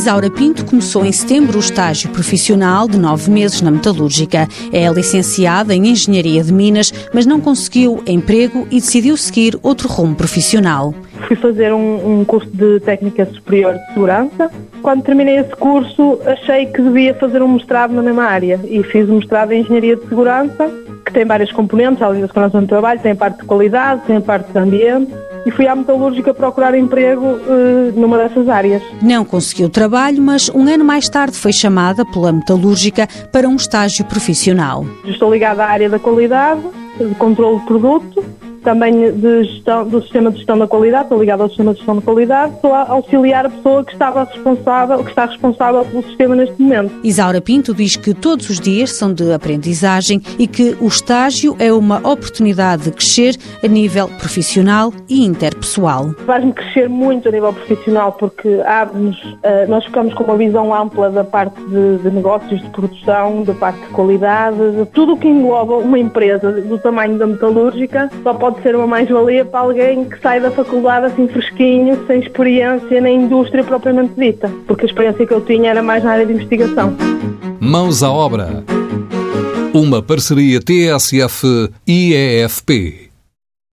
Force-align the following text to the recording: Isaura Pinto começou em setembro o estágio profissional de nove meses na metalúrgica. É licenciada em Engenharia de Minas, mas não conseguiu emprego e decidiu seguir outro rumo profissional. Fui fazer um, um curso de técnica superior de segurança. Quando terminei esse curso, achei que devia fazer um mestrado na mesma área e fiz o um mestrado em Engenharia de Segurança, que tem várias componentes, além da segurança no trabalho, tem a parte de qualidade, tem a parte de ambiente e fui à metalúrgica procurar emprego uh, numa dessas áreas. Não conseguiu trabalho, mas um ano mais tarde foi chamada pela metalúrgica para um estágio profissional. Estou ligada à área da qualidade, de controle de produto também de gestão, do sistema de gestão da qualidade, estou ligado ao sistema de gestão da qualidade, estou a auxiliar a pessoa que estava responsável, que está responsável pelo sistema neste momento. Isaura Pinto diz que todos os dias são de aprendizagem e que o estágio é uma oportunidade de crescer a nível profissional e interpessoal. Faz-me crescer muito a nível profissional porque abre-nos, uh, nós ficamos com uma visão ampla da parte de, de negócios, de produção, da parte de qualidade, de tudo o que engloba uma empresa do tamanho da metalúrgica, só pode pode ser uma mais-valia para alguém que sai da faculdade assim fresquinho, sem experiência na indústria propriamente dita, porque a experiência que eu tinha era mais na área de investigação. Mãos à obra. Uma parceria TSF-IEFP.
Isaura 0.00 0.30
Pinto 0.30 0.64
começou 0.64 1.04
em 1.04 1.12
setembro 1.12 1.58
o 1.58 1.60
estágio 1.60 2.08
profissional 2.08 2.88
de 2.88 2.98
nove 2.98 3.30
meses 3.30 3.60
na 3.60 3.70
metalúrgica. 3.70 4.48
É 4.72 4.88
licenciada 4.88 5.74
em 5.74 5.88
Engenharia 5.88 6.42
de 6.42 6.50
Minas, 6.54 6.90
mas 7.12 7.26
não 7.26 7.38
conseguiu 7.38 8.02
emprego 8.06 8.66
e 8.70 8.76
decidiu 8.76 9.14
seguir 9.18 9.58
outro 9.62 9.88
rumo 9.88 10.14
profissional. 10.14 10.94
Fui 11.28 11.36
fazer 11.36 11.74
um, 11.74 12.20
um 12.20 12.24
curso 12.24 12.48
de 12.48 12.80
técnica 12.80 13.26
superior 13.26 13.74
de 13.74 13.86
segurança. 13.88 14.50
Quando 14.80 15.02
terminei 15.02 15.36
esse 15.36 15.54
curso, 15.56 16.18
achei 16.24 16.64
que 16.64 16.80
devia 16.80 17.12
fazer 17.16 17.42
um 17.42 17.48
mestrado 17.48 17.92
na 17.92 18.00
mesma 18.00 18.24
área 18.24 18.58
e 18.64 18.82
fiz 18.82 19.06
o 19.06 19.12
um 19.12 19.16
mestrado 19.16 19.52
em 19.52 19.60
Engenharia 19.60 19.96
de 19.96 20.08
Segurança, 20.08 20.66
que 21.10 21.14
tem 21.14 21.24
várias 21.24 21.50
componentes, 21.52 22.00
além 22.00 22.20
da 22.20 22.28
segurança 22.28 22.60
no 22.60 22.66
trabalho, 22.66 23.00
tem 23.00 23.12
a 23.12 23.16
parte 23.16 23.40
de 23.40 23.44
qualidade, 23.46 24.02
tem 24.06 24.16
a 24.16 24.20
parte 24.20 24.50
de 24.52 24.58
ambiente 24.58 25.12
e 25.44 25.50
fui 25.50 25.66
à 25.66 25.74
metalúrgica 25.74 26.32
procurar 26.32 26.74
emprego 26.74 27.24
uh, 27.24 27.92
numa 27.94 28.16
dessas 28.16 28.48
áreas. 28.48 28.82
Não 29.02 29.24
conseguiu 29.24 29.68
trabalho, 29.68 30.22
mas 30.22 30.48
um 30.50 30.66
ano 30.68 30.84
mais 30.84 31.08
tarde 31.08 31.36
foi 31.36 31.52
chamada 31.52 32.04
pela 32.04 32.32
metalúrgica 32.32 33.08
para 33.32 33.48
um 33.48 33.56
estágio 33.56 34.04
profissional. 34.04 34.84
Estou 35.04 35.32
ligada 35.32 35.64
à 35.64 35.68
área 35.68 35.88
da 35.88 35.98
qualidade, 35.98 36.60
de 36.98 37.14
controle 37.14 37.58
de 37.60 37.66
produto 37.66 38.24
também 38.62 39.12
de 39.12 39.44
gestão, 39.44 39.86
do 39.86 40.02
sistema 40.02 40.30
de 40.30 40.38
gestão 40.38 40.58
da 40.58 40.66
qualidade, 40.66 41.04
estou 41.04 41.18
ligado 41.18 41.42
ao 41.42 41.48
sistema 41.48 41.72
de 41.72 41.78
gestão 41.78 41.96
da 41.96 42.02
qualidade, 42.02 42.54
estou 42.54 42.74
a 42.74 42.88
auxiliar 42.88 43.46
a 43.46 43.50
pessoa 43.50 43.84
que 43.84 43.92
estava 43.92 44.24
responsável, 44.24 45.02
que 45.02 45.10
está 45.10 45.26
responsável 45.26 45.84
pelo 45.84 46.02
sistema 46.04 46.34
neste 46.34 46.60
momento. 46.60 46.92
Isaura 47.02 47.40
Pinto 47.40 47.74
diz 47.74 47.96
que 47.96 48.14
todos 48.14 48.48
os 48.50 48.60
dias 48.60 48.92
são 48.92 49.12
de 49.12 49.32
aprendizagem 49.32 50.20
e 50.38 50.46
que 50.46 50.76
o 50.80 50.86
estágio 50.86 51.56
é 51.58 51.72
uma 51.72 51.98
oportunidade 51.98 52.84
de 52.84 52.92
crescer 52.92 53.36
a 53.62 53.68
nível 53.68 54.08
profissional 54.08 54.92
e 55.08 55.24
interpessoal. 55.24 56.10
Faz-me 56.26 56.52
crescer 56.52 56.88
muito 56.88 57.28
a 57.28 57.32
nível 57.32 57.52
profissional 57.52 58.12
porque 58.12 58.60
abre-nos, 58.66 59.16
uh, 59.24 59.68
nós 59.68 59.84
ficamos 59.84 60.14
com 60.14 60.24
uma 60.24 60.36
visão 60.36 60.74
ampla 60.74 61.10
da 61.10 61.24
parte 61.24 61.60
de, 61.62 61.98
de 61.98 62.10
negócios, 62.10 62.60
de 62.60 62.70
produção, 62.70 63.42
da 63.42 63.54
parte 63.54 63.80
de 63.80 63.88
qualidade, 63.88 64.56
de 64.72 64.86
tudo 64.86 65.14
o 65.14 65.16
que 65.16 65.28
engloba 65.28 65.76
uma 65.76 65.98
empresa 65.98 66.52
do 66.52 66.78
tamanho 66.78 67.18
da 67.18 67.26
metalúrgica, 67.26 68.10
só 68.22 68.34
pode 68.34 68.49
pode 68.50 68.62
ser 68.62 68.74
uma 68.74 68.86
mais-valia 68.86 69.44
para 69.44 69.60
alguém 69.60 70.04
que 70.08 70.18
sai 70.20 70.40
da 70.40 70.50
faculdade 70.50 71.06
assim 71.06 71.28
fresquinho, 71.28 72.04
sem 72.06 72.18
experiência 72.20 73.00
na 73.00 73.08
indústria 73.08 73.62
propriamente 73.62 74.12
dita, 74.16 74.50
porque 74.66 74.82
a 74.86 74.88
experiência 74.88 75.24
que 75.26 75.32
eu 75.32 75.40
tinha 75.40 75.70
era 75.70 75.82
mais 75.82 76.02
na 76.02 76.10
área 76.12 76.26
de 76.26 76.32
investigação. 76.32 76.96
Mãos 77.60 78.02
à 78.02 78.10
obra. 78.10 78.64
Uma 79.72 80.02
parceria 80.02 80.60
TSF-IEFP. 80.60 81.80